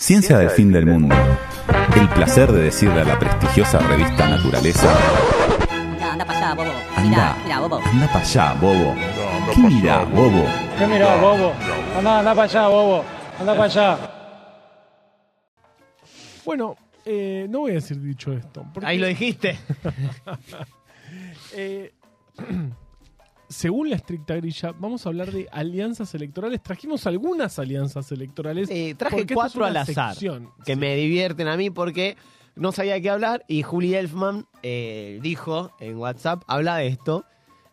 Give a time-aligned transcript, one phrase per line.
[0.00, 1.14] Ciencia del fin del mundo.
[1.94, 4.90] El placer de decirle a la prestigiosa revista Naturaleza.
[5.70, 6.70] Anda, anda para allá, bobo.
[6.96, 7.80] Anda, Mira, mira, bobo.
[7.84, 8.94] anda para allá, bobo.
[9.54, 10.44] ¿Qué mirá, bobo?
[10.78, 11.52] ¿Qué mirá, bobo?
[11.98, 13.04] Anda, anda para allá, bobo.
[13.40, 13.98] Anda para allá.
[16.46, 18.64] Bueno, eh, no voy a decir dicho esto.
[18.72, 19.58] porque, Ahí lo dijiste.
[21.52, 21.92] eh,
[23.50, 26.62] según la estricta grilla, vamos a hablar de alianzas electorales.
[26.62, 28.70] Trajimos algunas alianzas electorales.
[28.70, 30.12] Eh, traje cuatro al azar.
[30.14, 30.48] sección.
[30.64, 30.78] Que Sí.
[30.80, 32.16] me divierten a mí porque
[32.54, 33.44] no sabía de qué hablar.
[33.48, 37.24] Y Juli Elfman eh, dijo en WhatsApp, habla de esto.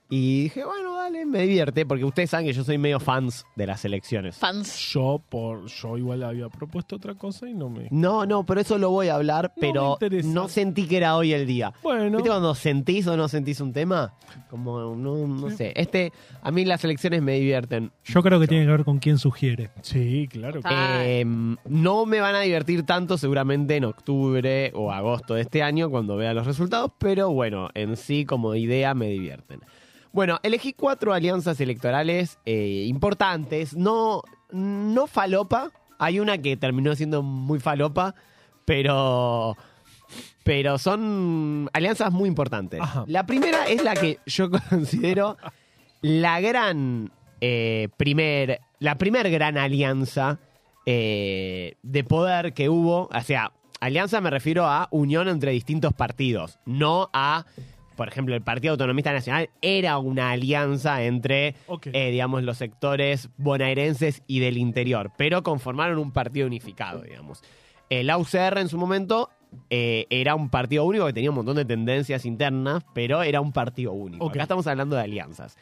[0.10, 1.86] Y dije, bueno, dale, me divierte.
[1.86, 4.38] Porque ustedes saben que yo soy medio fans de las elecciones.
[4.38, 4.78] Fans.
[4.92, 7.88] Yo, por, yo igual había propuesto otra cosa y no me.
[7.92, 11.34] No, no, pero eso lo voy a hablar, No pero no sentí que era hoy
[11.34, 11.74] el día.
[11.84, 14.14] Bueno, ¿Viste cuando sentís o no sentís un tema?
[14.50, 15.74] Como, no, no sé.
[15.76, 17.92] Este, a mí las elecciones me divierten.
[18.06, 19.70] Yo creo que tiene que ver con quién sugiere.
[19.82, 20.62] sí, claro.
[20.62, 21.22] que-.
[21.22, 21.26] Eh,
[21.66, 26.16] no me van a divertir tanto seguramente en octubre o agosto de este año cuando
[26.16, 29.62] vea los resultados, pero bueno, en sí como idea me divierten.
[30.18, 37.22] Bueno, elegí cuatro alianzas electorales eh, importantes, no, no falopa, hay una que terminó siendo
[37.22, 38.16] muy falopa,
[38.66, 39.56] pero,
[40.44, 42.82] pero son alianzas muy importantes.
[42.82, 43.04] Ajá.
[43.06, 45.38] La primera es la que yo considero
[46.02, 50.40] la gran eh, primer, la primer gran alianza
[50.88, 56.58] eh, de poder que hubo, o sea, alianza me refiero a unión entre distintos partidos,
[56.66, 57.46] no a,
[57.98, 61.56] por ejemplo, el Partido Autonomista Nacional era una alianza entre,
[61.92, 67.44] eh, digamos, los sectores bonaerenses y del interior, pero conformaron un partido unificado, digamos.
[67.90, 69.30] El UCR en su momento
[69.70, 73.52] eh, era un partido único que tenía un montón de tendencias internas, pero era un
[73.52, 74.26] partido único.
[74.26, 74.34] Ok.
[74.34, 75.58] Acá estamos hablando de alianzas.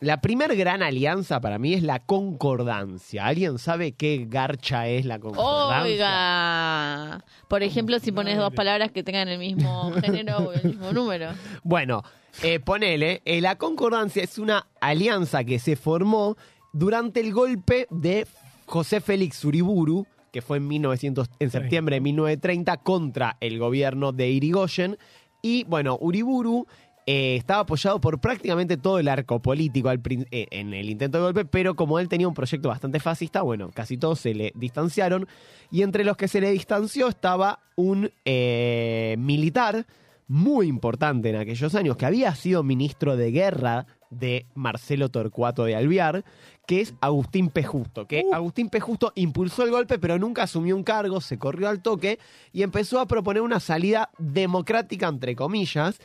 [0.00, 3.26] La primer gran alianza para mí es la concordancia.
[3.26, 5.82] ¿Alguien sabe qué garcha es la concordancia?
[5.82, 7.24] Oiga.
[7.48, 11.28] Por ejemplo, si pones dos palabras que tengan el mismo género o el mismo número.
[11.62, 12.02] Bueno,
[12.42, 16.36] eh, ponele, eh, la concordancia es una alianza que se formó
[16.72, 18.26] durante el golpe de
[18.66, 24.28] José Félix Uriburu, que fue en, 1900, en septiembre de 1930 contra el gobierno de
[24.28, 24.98] Irigoyen.
[25.40, 26.66] Y bueno, Uriburu
[27.06, 31.24] eh, estaba apoyado por prácticamente todo el arco político al eh, en el intento de
[31.24, 35.28] golpe, pero como él tenía un proyecto bastante fascista, bueno, casi todos se le distanciaron.
[35.70, 39.86] Y entre los que se le distanció estaba un eh, militar
[40.28, 45.76] muy importante en aquellos años, que había sido ministro de guerra de Marcelo Torcuato de
[45.76, 46.24] Alvear,
[46.66, 47.62] que es Agustín P.
[47.64, 48.80] Justo, que Agustín P.
[48.80, 52.18] Justo impulsó el golpe, pero nunca asumió un cargo, se corrió al toque
[52.52, 56.00] y empezó a proponer una salida democrática, entre comillas,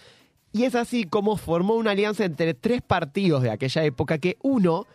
[0.51, 4.85] y es así como formó una alianza entre tres partidos de aquella época, que uno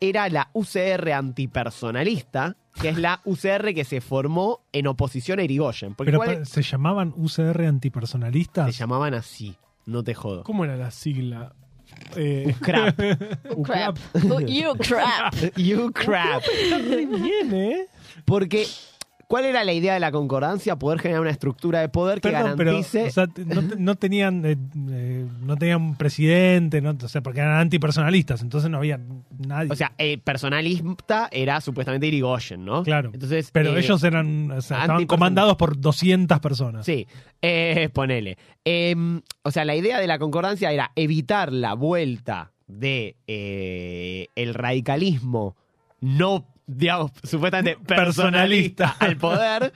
[0.00, 5.94] era la UCR antipersonalista, que es la UCR que se formó en oposición a Irigoyen.
[5.94, 8.66] Porque Pero ¿cuál pa- se llamaban UCR antipersonalistas.
[8.74, 9.56] se llamaban así,
[9.86, 10.42] no te jodo.
[10.44, 11.52] ¿Cómo era la sigla?
[12.16, 12.96] Eh, Crap.
[13.64, 13.98] Crap.
[14.46, 15.34] You crap.
[15.56, 16.42] You crap.
[16.88, 17.86] bien, ¿eh?
[18.24, 18.66] Porque,
[19.30, 20.74] ¿cuál era la idea de la concordancia?
[20.76, 23.04] Poder generar una estructura de poder que Perdón, pero garantice.
[23.04, 24.56] o sea, te- no, te- no tenían eh,
[24.90, 28.98] eh, no tenían presidente, no, o sea, porque eran antipersonalistas, entonces no había
[29.38, 29.70] nadie.
[29.70, 32.82] O sea, el personalista era supuestamente Irigoyen, ¿no?
[32.82, 33.10] Claro.
[33.14, 36.84] Entonces, pero eh, ellos eran, o sea, estaban comandados por 200 personas.
[36.84, 37.06] Sí,
[37.40, 38.36] eh, ponele.
[38.64, 44.54] Em, o sea, la idea de la concordancia era evitar la vuelta de eh, el
[44.54, 45.56] radicalismo
[46.00, 48.96] no, digamos, supuestamente personalista Personalista.
[48.98, 49.72] al poder,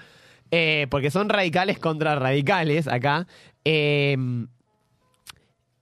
[0.50, 3.26] eh, porque son radicales contra radicales acá,
[3.64, 4.46] em,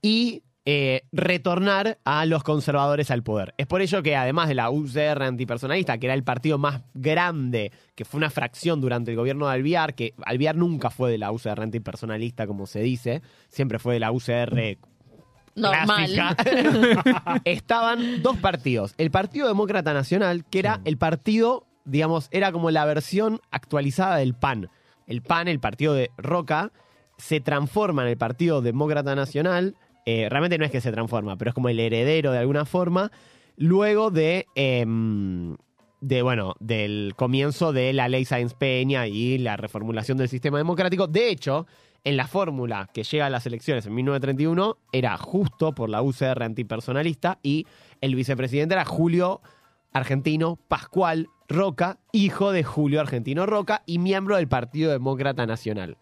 [0.01, 3.53] y eh, retornar a los conservadores al poder.
[3.57, 7.71] Es por ello que además de la UCR antipersonalista, que era el partido más grande,
[7.95, 11.31] que fue una fracción durante el gobierno de Alviar, que Alviar nunca fue de la
[11.33, 14.77] UCR antipersonalista, como se dice, siempre fue de la UCR
[15.55, 16.11] Normal.
[16.11, 17.41] clásica.
[17.45, 18.93] Estaban dos partidos.
[18.97, 24.33] El Partido Demócrata Nacional, que era el partido, digamos, era como la versión actualizada del
[24.33, 24.69] PAN.
[25.07, 26.71] El PAN, el partido de Roca,
[27.17, 29.75] se transforma en el Partido Demócrata Nacional.
[30.05, 33.11] Eh, realmente no es que se transforma, pero es como el heredero de alguna forma.
[33.55, 34.47] Luego de.
[34.55, 35.55] em,
[36.03, 41.07] de, bueno, del comienzo de la ley Sáenz Peña y la reformulación del sistema democrático.
[41.07, 41.65] De hecho,
[42.03, 46.43] en la fórmula que llega a las elecciones en 1931 era justo por la UCR
[46.43, 47.65] antipersonalista y
[48.01, 49.41] el vicepresidente era Julio
[49.93, 55.97] Argentino Pascual Roca, hijo de Julio Argentino Roca y miembro del Partido Demócrata Nacional.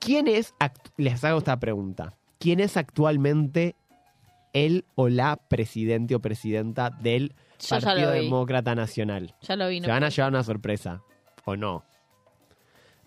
[0.00, 0.54] ¿Quién es,
[0.96, 3.76] les hago esta pregunta, quién es actualmente
[4.52, 8.10] el o la presidente o presidenta del Yo ya Partido.
[8.10, 9.34] Demócrata Nacional?
[9.42, 9.80] Ya lo vi.
[9.80, 11.02] no Se van a llevar una sorpresa,
[11.44, 11.84] ¿o no?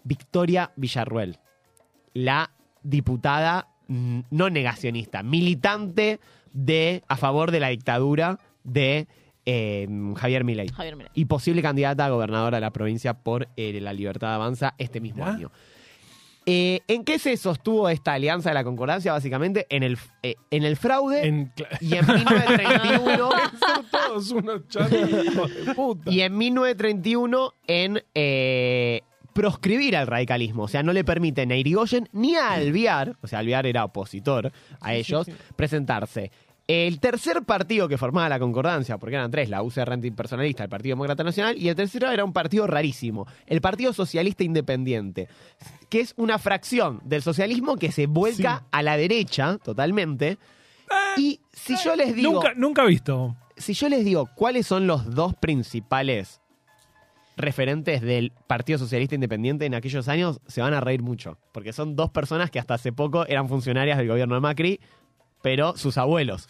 [0.04, 1.40] Victoria Villarruel,
[2.14, 2.52] la
[2.82, 6.20] diputada no negacionista, militante
[6.54, 9.08] de a favor de la dictadura de
[9.46, 13.94] eh, Javier Milei Javier, y posible candidata a gobernadora de la provincia por eh, la
[13.94, 15.32] Libertad Avanza este mismo ¿Ya?
[15.32, 15.52] año.
[16.52, 19.12] Eh, ¿En qué se sostuvo esta alianza de la concordancia?
[19.12, 23.30] Básicamente en el, eh, en el fraude En y en 1931
[23.60, 26.10] Son todos unos charros hijos de puta.
[26.12, 29.02] y en 1931 en eh,
[29.34, 30.64] proscribir al radicalismo.
[30.64, 34.52] O sea, no le permiten a Irigoyen ni a Alviar, o sea, Alviar era opositor
[34.82, 36.32] a ellos, presentarse.
[36.72, 40.92] El tercer partido que formaba la concordancia, porque eran tres, la UCR antipersonalista, el Partido
[40.94, 45.28] Demócrata Nacional, y el tercero era un partido rarísimo, el Partido Socialista Independiente,
[45.90, 48.66] que es una fracción del socialismo que se vuelca Sí.
[48.72, 50.38] a la derecha totalmente.
[51.18, 53.36] Y si yo les digo Nunca, nunca visto.
[53.58, 56.40] si yo les digo cuáles son los dos principales
[57.36, 61.38] referentes del Partido Socialista Independiente en aquellos años, se van a reír mucho.
[61.52, 64.80] Porque son dos personas que hasta hace poco eran funcionarias del gobierno de Macri,
[65.42, 66.48] pero sus abuelos,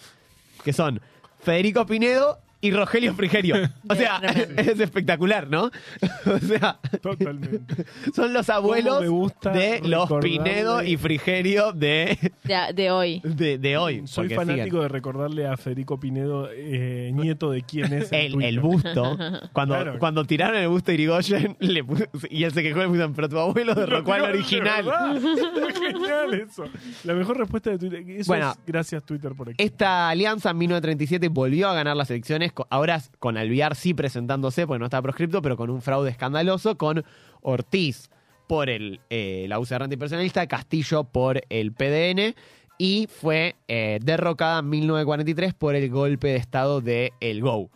[0.64, 1.02] que son
[1.42, 3.56] Federico Pinedo y Rogelio Frigerio.
[3.90, 4.18] O sea,
[4.58, 5.72] es espectacular, ¿no?
[6.26, 7.86] O sea, Totalmente.
[8.16, 13.22] son los abuelos me gusta de los recordarle- Pinedo y Frigerio de, De, de hoy.
[13.24, 14.04] de, de hoy.
[14.06, 14.82] Soy porque fanático siguen.
[14.82, 18.12] de recordarle a Federico Pinedo, eh, nieto de quién es.
[18.12, 18.50] en el, Twitter.
[18.50, 19.18] el busto.
[19.54, 20.00] Cuando, Claro.
[20.00, 21.84] cuando tiraron el busto a Irigoyen le
[22.30, 24.86] y él se quejó y le pusieron, pero tu abuelo derrocó al Pero, original.
[24.86, 26.66] de verdad, Genial eso.
[27.04, 28.04] La mejor respuesta de Twitter.
[28.10, 28.52] Eso Bueno.
[28.52, 29.64] es- gracias Twitter por aquí.
[29.64, 34.80] Esta alianza en 1937 volvió a ganar las elecciones, ahora con Alviar sí presentándose, porque
[34.80, 37.04] no estaba proscripto, pero con un fraude escandaloso, con
[37.42, 38.10] Ortiz
[38.48, 42.36] por el, eh, la UCR antipersonalista, Castillo por el PDN,
[42.78, 47.70] y fue eh, derrocada en 1943 por el golpe de estado de El GO.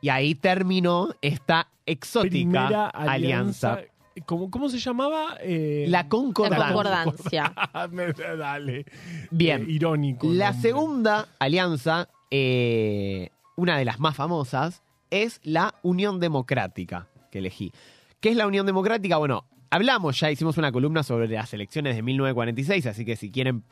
[0.00, 3.72] Y ahí terminó esta exótica Primera alianza.
[3.72, 3.92] alianza.
[4.24, 5.36] ¿Cómo, cómo se llamaba?
[5.42, 7.52] Eh, La La concordancia.
[7.52, 7.54] concordancia.
[7.90, 8.86] Me- Dale.
[9.32, 9.62] Bien.
[9.62, 10.28] Eh, irónico.
[10.32, 10.62] La nombre.
[10.62, 17.72] segunda alianza, eh, una de las más famosas, es la Unión Democrática que elegí.
[18.20, 19.16] ¿Qué es la Unión Democrática?
[19.16, 23.64] Bueno, hablamos ya, hicimos una columna sobre las elecciones de 1946, así que si quieren,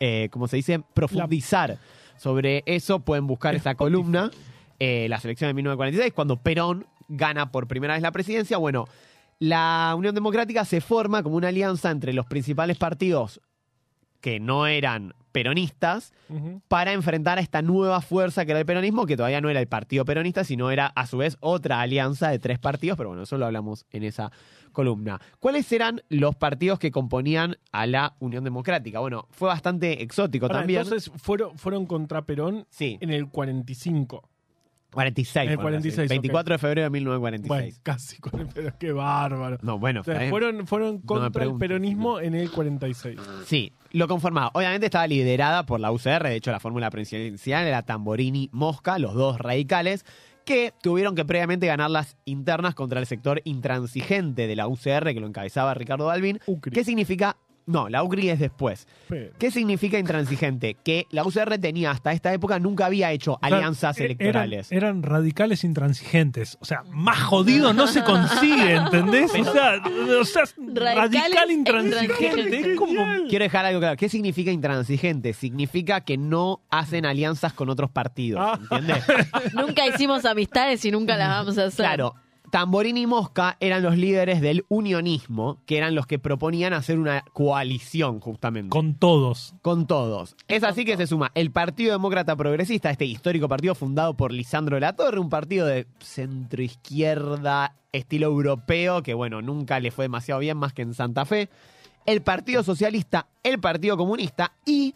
[0.00, 1.78] eh, como se dice, profundizar
[2.16, 4.30] sobre eso, pueden buscar esa columna,
[4.78, 8.56] eh, las elecciones de 1946, cuando Perón gana por primera vez la presidencia.
[8.56, 8.86] Bueno,
[9.38, 13.40] la Unión Democrática se forma como una alianza entre los principales partidos
[14.24, 16.14] que no eran peronistas
[16.68, 19.68] para enfrentar a esta nueva fuerza que era el peronismo, que todavía no era el
[19.68, 23.36] partido peronista, sino era a su vez otra alianza de tres partidos, pero bueno, eso
[23.36, 24.32] lo hablamos en esa
[24.72, 25.20] columna.
[25.40, 28.98] ¿Cuáles eran los partidos que componían a la Unión Democrática?
[28.98, 30.80] Bueno, fue bastante exótico Ahora, también.
[30.80, 34.26] Entonces fueron, fueron contra Perón sí, en el 45.
[34.94, 35.46] 46.
[35.46, 37.80] en el fueron así, 46, 24 de febrero de Bueno, 1946.
[37.82, 38.74] casi con el Perón.
[38.78, 39.58] Qué bárbaro.
[39.62, 43.18] No, bueno, O sea, fueron, fueron contra el peronismo en el 46.
[43.44, 44.50] Sí, lo conformaba.
[44.54, 49.14] Obviamente estaba liderada por la UCR, de hecho la fórmula presidencial era Tamborini Mosca, los
[49.14, 50.04] dos radicales,
[50.44, 55.20] que tuvieron que previamente ganar las internas contra el sector intransigente de la UCR, que
[55.20, 56.38] lo encabezaba Ricardo Balvin.
[56.46, 56.72] Ucri.
[56.72, 57.36] ¿Qué significa?
[57.66, 58.86] No, la UCRI es después.
[59.38, 60.76] ¿Qué significa intransigente?
[60.84, 64.70] Que la UCR tenía hasta esta época, nunca había hecho alianzas Claro, e- electorales.
[64.72, 66.58] Eran, eran radicales intransigentes.
[66.60, 69.32] O sea, más jodido no se consigue, ¿entendés?
[69.34, 69.82] O sea,
[70.20, 70.42] o sea,
[70.74, 72.72] radical e intransigente.
[72.72, 73.02] Es como.
[73.28, 73.96] Quiero dejar algo claro.
[73.96, 75.32] ¿Qué significa intransigente?
[75.32, 78.58] Significa que no hacen alianzas con otros partidos, Ah.
[78.60, 79.04] ¿entiendes?
[79.54, 81.84] Nunca hicimos amistades y nunca las vamos a hacer.
[81.86, 82.14] Claro,
[82.54, 87.24] Tamborini y Mosca eran los líderes del unionismo, que eran los que proponían hacer una
[87.32, 88.70] coalición, justamente.
[88.70, 89.56] Con, Con todos.
[89.88, 90.36] todos.
[90.46, 94.76] Es así que se suma el Partido Demócrata Progresista, este histórico partido fundado por Lisandro
[94.76, 100.38] de la Torre, un partido de centro-izquierda, estilo europeo, que bueno, nunca le fue demasiado
[100.38, 101.48] bien más que en Santa Fe.
[102.06, 104.94] El Partido Socialista, el Partido Comunista y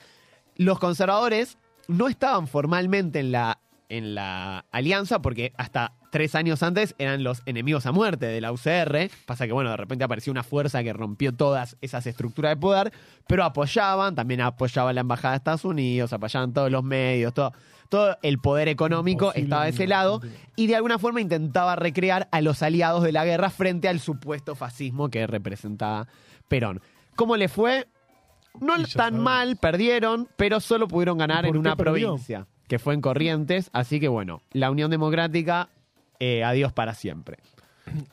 [0.54, 3.58] los conservadores no estaban formalmente en la,
[3.88, 8.52] en la alianza porque hasta tres años antes eran los enemigos a muerte de la
[8.52, 9.11] UCR.
[9.26, 12.92] Pasa que, bueno, de repente apareció una fuerza que rompió todas esas estructuras de poder,
[13.26, 17.52] pero apoyaban, también apoyaban la Embajada de Estados Unidos, apoyaban todos los medios, todo,
[17.88, 20.21] todo el poder económico estaba de ese lado
[20.57, 24.54] y de alguna forma intentaba recrear a los aliados de la guerra frente al supuesto
[24.54, 26.09] fascismo que representaba
[26.49, 26.80] Perón.
[27.16, 27.88] ¿Cómo le fue?
[28.61, 32.09] No tan mal, perdieron, pero solo pudieron ganar ¿Y en una perdió?
[32.09, 33.70] provincia, que fue en Corrientes.
[33.72, 35.68] Así que bueno, la Unión Democrática,
[36.20, 37.38] eh, adiós para siempre.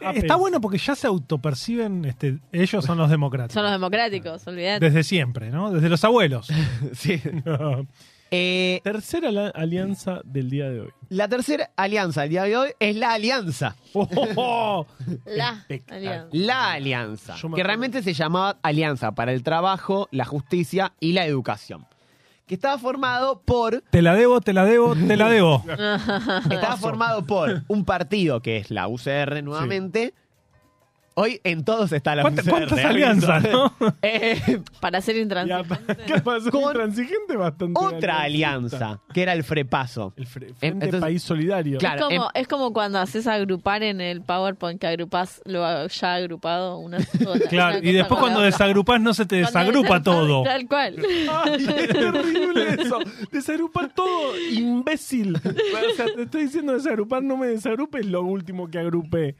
[0.01, 3.53] Ah, Está pero- bueno porque ya se autoperciben, este, ellos son los democráticos.
[3.55, 4.85] Son los democráticos, olvidate.
[4.85, 5.69] Desde siempre, ¿no?
[5.71, 6.47] Desde los abuelos.
[6.93, 7.21] sí.
[8.31, 10.89] Eh, Tercera la- alianza del día de hoy.
[11.09, 13.75] la tercera alianza del día de hoy es la alianza.
[13.93, 14.87] Oh, oh, oh.
[15.25, 16.27] La alianza.
[16.31, 17.35] La alianza.
[17.55, 21.85] Que realmente se llamaba Alianza para el Trabajo, la Justicia y la Educación.
[22.45, 23.81] Que estaba formado por.
[23.89, 25.63] Te la debo, te la debo, te la debo.
[26.51, 30.13] Estaba formado por un partido que es la UCR nuevamente.
[31.17, 32.51] Hoy en todos está la ¿Cuántas, UCR.
[32.51, 32.83] cuántas ¿eh?
[32.83, 33.73] alianzas, no?
[34.01, 35.95] Eh, Para ser Ya, intransigente.
[36.05, 36.51] ¿Qué pasó?
[36.51, 37.79] Con Intransigente bastante.
[37.81, 38.75] otra alianza.
[38.75, 40.13] alianza, que era el Frepaso.
[40.17, 41.77] El fre- Frente Entonces- País Solidario.
[41.79, 41.95] Claro.
[41.95, 46.13] es, como, em- es como cuando haces agrupar en el PowerPoint que agrupás lo ya
[46.15, 47.39] agrupado una sola.
[47.49, 50.43] Claro, una y después cuando desagrupás no se te desagrupa todo.
[50.43, 50.97] Tal cual.
[51.31, 52.99] Ay, es terrible eso.
[53.31, 55.37] Desagrupar todo, imbécil.
[55.37, 59.35] O sea, te estoy diciendo desagrupar, no me desagrupes lo último que agrupé.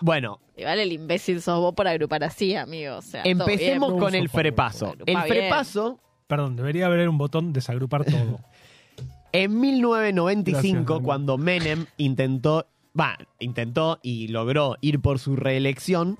[0.00, 2.96] Bueno, Igual el imbécil sos vos por agrupar así, amigo.
[2.96, 4.00] O sea, todo empecemos bien.
[4.00, 4.28] con el.
[4.28, 4.94] Frepaso.
[5.00, 5.22] El bien.
[5.26, 8.40] Frepaso, Perdón, debería haber un botón desagrupar todo.
[9.32, 11.04] en 1995, Gracias, Dani.
[11.04, 12.66] cuando Menem intentó,
[12.98, 16.18] va, intentó y logró ir por su reelección,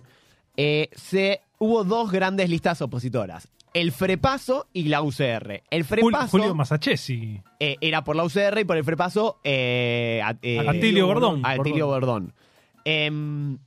[0.56, 3.48] eh, se, hubo dos grandes listas opositoras.
[3.72, 5.62] El Frepaso y la UCR.
[5.70, 7.40] El Jul- Frepaso Julio Masachesi.
[7.60, 11.42] eh, era por la UCR y por el Frepaso eh, a- eh, Atilio Gordón.
[11.44, 12.32] Atilio Bordón.
[12.88, 13.58] Em,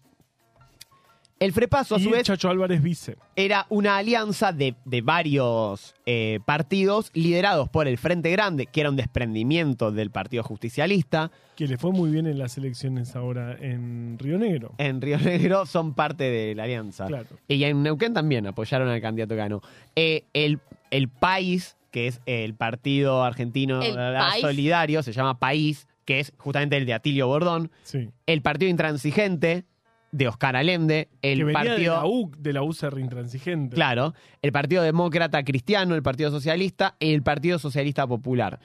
[1.42, 3.16] el Frepaso, a su y vez, Chacho Álvarez vice.
[3.36, 8.90] era una alianza de, de varios eh, partidos liderados por el Frente Grande, que era
[8.90, 11.32] un desprendimiento del Partido Justicialista.
[11.56, 14.74] Que le fue muy bien en las elecciones ahora en Río Negro.
[14.80, 17.08] En Río Negro son parte de la alianza.
[17.08, 17.28] Claro.
[17.48, 19.62] Y en Neuquén también apoyaron al candidato que ganó.
[19.96, 20.60] Eh, el,
[20.92, 24.42] el País, que es el partido argentino El País.
[24.42, 27.70] solidario, se llama País, que es justamente el de Atilio Bordón.
[27.84, 28.10] Sí.
[28.26, 29.66] El partido intransigente
[30.12, 31.08] de Oscar Allende.
[31.22, 31.78] El que venía partido.
[31.78, 33.76] de la, U, de la UCR intransigente.
[33.76, 38.60] Claro, el Partido Demócrata Cristiano, el Partido Socialista y el Partido Socialista Popular.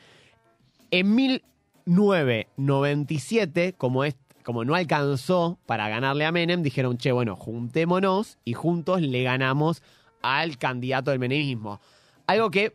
[0.91, 8.39] En 1997, como, es, como no alcanzó para ganarle a Menem, dijeron, che, bueno, juntémonos
[8.47, 9.83] y juntos le ganamos
[10.23, 11.83] al candidato del menemismo.
[12.27, 12.73] Algo que,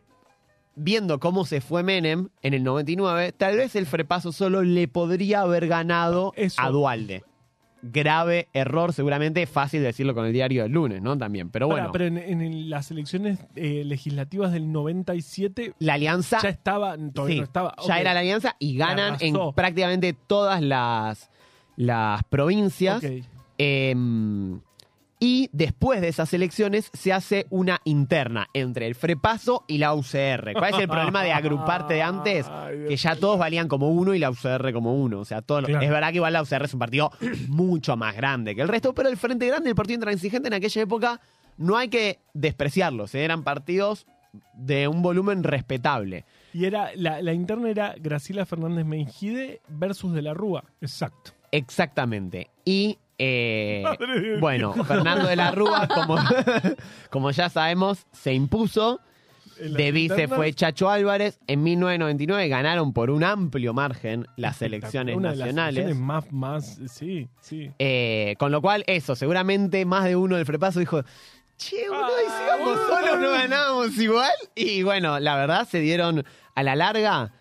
[0.80, 5.42] viendo cómo se fue Menem en el 99, tal vez el Frepaso solo le podría
[5.42, 6.60] haber ganado Eso.
[6.60, 7.22] a Dualde.
[7.82, 11.16] Grave error, seguramente fácil decirlo con el diario del lunes, ¿no?
[11.16, 11.92] También, pero Pará, bueno.
[11.92, 17.38] pero en, en las elecciones eh, legislativas del 97 la alianza ya estaba, todavía sí,
[17.38, 17.74] no estaba.
[17.86, 21.30] ya era la alianza y ganan en prácticamente todas las,
[21.76, 23.02] las provincias.
[23.02, 23.24] Ok.
[23.56, 24.60] Em,
[25.22, 30.54] y después de esas elecciones se hace una interna entre el Frepaso y la UCR.
[30.54, 32.46] ¿Cuál es el problema de agruparte de antes?
[32.88, 35.20] Que ya todos valían como uno y la UCR como uno.
[35.20, 35.84] O sea, todos los- Claro.
[35.84, 37.12] es verdad que igual la UCR es un partido
[37.48, 40.54] mucho más grande que el resto, pero el Frente Grande y el Partido Intransigente en
[40.54, 41.20] aquella época
[41.58, 43.14] no hay que despreciarlos.
[43.14, 43.22] ¿eh?
[43.24, 44.06] Eran partidos
[44.54, 46.24] de un volumen respetable.
[46.54, 50.64] Y era la, la interna era Graciela Fernández Mengide versus De la Rúa.
[50.80, 51.32] Exacto.
[51.52, 52.48] Exactamente.
[52.64, 53.84] Y eh,
[54.40, 56.16] bueno, Fernando de la Rúa, como,
[57.10, 59.00] como ya sabemos, se impuso.
[59.60, 61.38] De vice fue Chacho Álvarez.
[61.46, 65.84] En 1999 ganaron por un amplio margen las elecciones una de las nacionales.
[65.84, 67.70] elecciones más, más, sí, sí.
[67.78, 71.02] Eh, con lo cual, eso, seguramente más de uno del Frepaso dijo,
[71.58, 74.32] che, boludo, y si Ah, vamos solos no ganábamos igual.
[74.54, 76.24] Y bueno, la verdad, se dieron,
[76.54, 77.34] a la larga,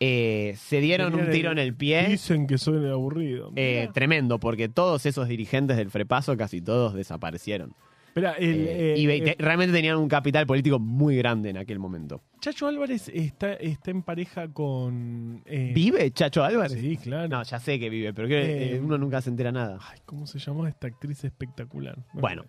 [0.00, 2.06] eh, se dieron un tiro en el pie.
[2.08, 3.52] Dicen que soy el aburrido.
[3.56, 7.74] eh, tremendo, porque todos esos dirigentes del Frepaso, casi todos desaparecieron.
[8.14, 11.78] El, Eh, eh, y eh, te- realmente tenían un capital político muy grande en aquel
[11.78, 12.22] momento.
[12.40, 15.42] Chacho Álvarez está, está en pareja con.
[15.44, 16.80] eh, ¿Vive Chacho Álvarez?
[16.80, 17.28] Sí, claro.
[17.28, 19.78] No, ya sé que vive, pero que Eh, eh, uno nunca se entera nada.
[19.82, 21.98] Ay, ¿cómo se llama esta actriz espectacular?
[22.14, 22.46] Bueno,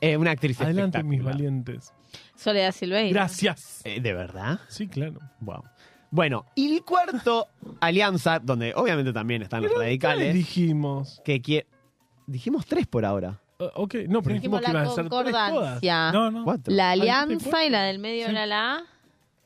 [0.00, 1.92] eh, una actriz adelante, mis valientes.
[2.36, 3.10] Soledad Silveira.
[3.12, 3.80] Gracias.
[3.84, 4.60] Eh, ¿De verdad?
[4.68, 5.18] Sí, claro.
[5.40, 5.64] Wow.
[6.12, 7.48] Bueno, y el cuarto
[7.80, 11.20] alianza, donde obviamente también están los ¿Qué radicales, dijimos?
[11.24, 11.66] que quiere...
[12.26, 13.40] Dijimos tres por ahora.
[13.58, 15.50] Uh, ok, no, pero dijimos Dijimos que iban la a ser tres todas.
[15.50, 16.12] concordancia.
[16.12, 16.44] No, no.
[16.44, 16.72] Cuatro.
[16.74, 18.30] La Ah, ¿dijiste alianza y la del medio Sí.
[18.30, 18.82] era la A.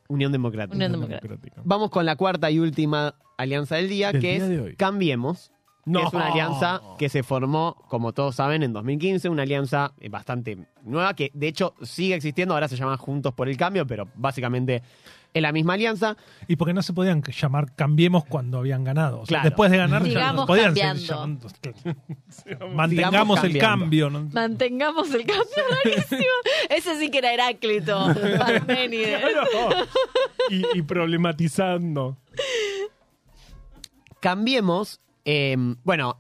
[0.09, 0.75] Unión Democrática.
[0.77, 1.63] Unión Democrática.
[1.65, 4.77] Vamos con la cuarta y última alianza del día, Del que día de es hoy.
[4.77, 5.53] Cambiemos.
[5.85, 6.01] No.
[6.01, 10.09] que es una alianza que se formó, como todos saben, en 2015, una alianza eh,
[10.09, 14.09] bastante nueva, que de hecho sigue existiendo, ahora se llama Juntos por el Cambio, pero
[14.17, 14.83] básicamente
[15.37, 16.17] es la misma alianza.
[16.49, 19.21] Y porque no se podían llamar Cambiemos cuando habían ganado.
[19.21, 19.45] O sea, Claro.
[19.51, 20.11] después de ganar ya no
[20.45, 21.49] Sigamos podían llamando.
[22.75, 24.11] Mantengamos el cambio.
[24.11, 24.29] ¿no?
[24.33, 25.45] Mantengamos el cambio
[25.85, 26.31] buenísimo.
[26.71, 28.15] Ese sí que era Heráclito.
[28.39, 29.21] Parménides.
[29.27, 29.87] Claro.
[30.51, 32.17] y, y problematizando.
[34.21, 36.19] Cambiemos, eh, bueno,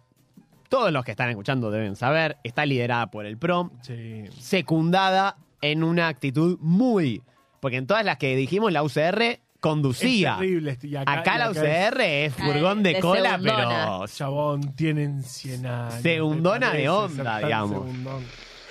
[0.69, 4.25] todos los que están escuchando deben saber, está liderada por el PROM, Sí.
[4.39, 7.23] secundada en una actitud muy...
[7.67, 10.35] Porque en todas las que dijimos, la UCR conducía.
[10.35, 10.79] Es terrible.
[10.85, 13.57] y Acá, y la UCR es furgón de de cola, segundona.
[13.67, 15.95] pero Chabón, tienen 100 años.
[16.01, 17.89] Segundona de onda, digamos.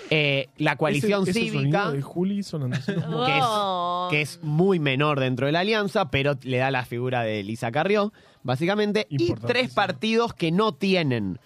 [0.09, 4.07] eh, la coalición Ese- ese cívica, de Juli que es, Oh.
[4.11, 7.71] que es muy menor dentro de la alianza, pero le da la figura de Lisa
[7.73, 11.37] Carrió, básicamente, y tres partidos que no tienen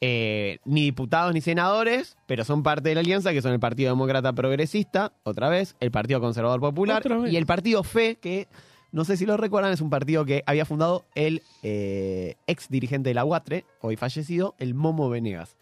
[0.00, 3.90] eh, ni diputados ni senadores, pero son parte de la alianza, que son el Partido
[3.90, 8.46] Demócrata Progresista, otra vez, el Partido Conservador Popular y el Partido FE, que
[8.92, 13.10] no sé si lo recuerdan, es un partido que había fundado el eh, ex dirigente
[13.10, 15.56] de la UATRE, hoy fallecido, el Momo Venegas.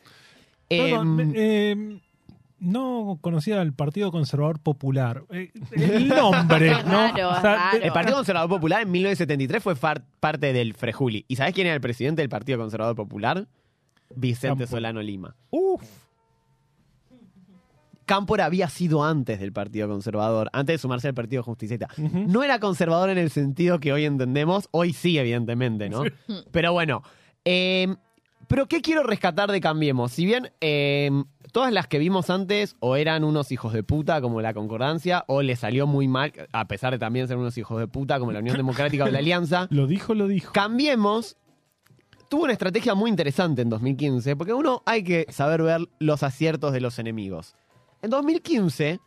[0.68, 1.98] Perdón, Em, eh,
[2.58, 5.24] no conocía el Partido Conservador Popular.
[5.30, 7.08] El nombre, Es ¿no?
[7.08, 7.78] raro, O sea, raro.
[7.78, 11.24] de- El Partido Conservador Popular en 1973 fue far- parte del Frejuli.
[11.28, 13.46] ¿Y sabés quién era el presidente del Partido Conservador Popular?
[14.16, 14.66] Vicente Cámpora.
[14.66, 15.36] Solano Lima.
[15.50, 15.82] Uf.
[18.04, 21.88] Cámpora había sido antes del Partido Conservador, antes de sumarse al Partido Justicialista.
[21.96, 22.24] Ujú.
[22.28, 26.02] No era conservador en el sentido que hoy entendemos, hoy sí, evidentemente, ¿no?
[26.50, 27.02] Pero bueno,
[27.44, 27.94] eh,
[28.48, 30.12] pero ¿qué quiero rescatar de Cambiemos?
[30.12, 31.10] Si bien eh,
[31.52, 35.42] todas las que vimos antes o eran unos hijos de puta como la Concordancia o
[35.42, 38.40] le salió muy mal, a pesar de también ser unos hijos de puta como la
[38.40, 40.52] Unión Democrática o la Alianza, Lo dijo, lo dijo.
[40.52, 41.36] Cambiemos
[42.32, 46.72] tuvo una estrategia muy interesante en 2015, porque uno hay que saber ver los aciertos
[46.72, 47.54] de los enemigos.
[48.00, 49.00] En 2015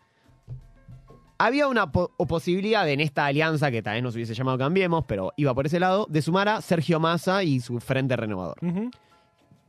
[1.39, 5.33] había una po- posibilidad en esta alianza, que tal vez nos hubiese llamado Cambiemos, pero
[5.37, 8.57] iba por ese lado, de sumar a Sergio Massa y su Frente Renovador.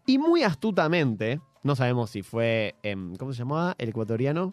[0.04, 3.74] Y muy astutamente, no sabemos si fue, em, ¿cómo se llamaba?
[3.78, 4.52] El ecuatoriano.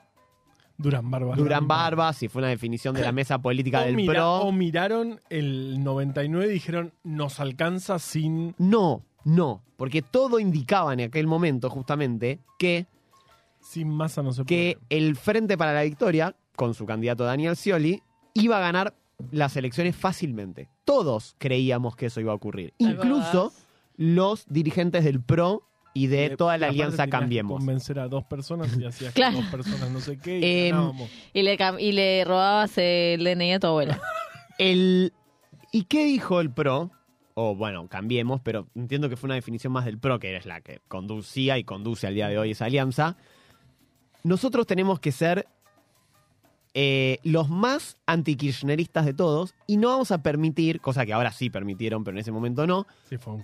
[0.83, 1.35] Durán Barba.
[1.35, 4.39] Durán Barba, si fue una definición de la mesa política O, del mira- PRO.
[4.41, 8.53] o miraron el 99 y dijeron, nos alcanza sin...
[8.57, 12.85] No, no, porque todo indicaba en aquel momento justamente que
[13.61, 15.01] Sin masa no se que puede.
[15.01, 18.93] el Frente para la Victoria, con su candidato Daniel Scioli, iba a ganar
[19.31, 20.67] las elecciones fácilmente.
[20.83, 22.73] Todos creíamos que eso iba a ocurrir.
[22.77, 23.53] ¿Te Incluso
[23.95, 25.63] los dirigentes del PRO
[25.93, 27.57] y de Eh, toda la alianza Cambiemos.
[27.59, 29.35] convencer a dos personas y hacías Claro.
[29.37, 31.09] que dos personas no sé qué y ganábamos.
[31.33, 33.99] Y le, y le robabas el DNI a tu abuela.
[34.59, 35.13] El,
[35.71, 36.91] ¿Y qué dijo el PRO?
[37.33, 40.61] O bueno, cambiemos, pero entiendo que fue una definición más del PRO, que es la
[40.61, 43.17] que conducía y conduce al día de hoy esa alianza.
[44.23, 45.47] Nosotros tenemos que ser
[46.73, 51.49] eh, los más antikirchneristas de todos y no vamos a permitir, cosa que ahora sí
[51.49, 53.43] permitieron, pero en ese momento no, Sí, fue un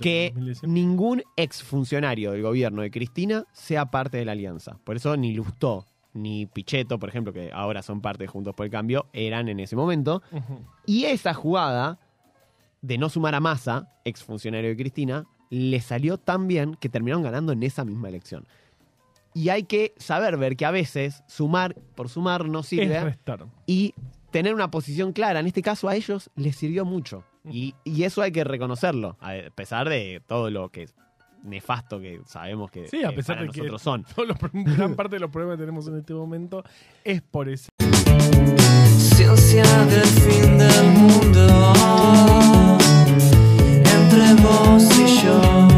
[0.00, 0.72] que en 2019.
[0.72, 4.78] ningún exfuncionario del gobierno de Cristina sea parte de la alianza.
[4.84, 8.66] Por eso ni Lustó ni Pichetto, por ejemplo, que ahora son parte de Juntos por
[8.66, 10.22] el Cambio, eran en ese momento.
[10.86, 11.98] Y esa jugada
[12.80, 17.52] de no sumar a Massa, exfuncionario de Cristina, le salió tan bien que terminaron ganando
[17.52, 18.46] en esa misma elección.
[19.38, 23.16] Y hay que saber ver que a veces sumar por sumar no sirve.
[23.66, 23.94] Y
[24.32, 27.22] tener una posición clara, en este caso a ellos les sirvió mucho.
[27.48, 30.88] Y, y eso hay que reconocerlo, a pesar de todo lo que
[31.44, 34.04] nefasto que sabemos que, sí, a pesar para de nosotros que son.
[34.76, 36.64] Gran parte de los problemas que tenemos en este momento
[37.04, 37.68] es por eso.
[38.98, 41.72] Ciencia del fin del mundo
[43.84, 45.68] entre vos y yo.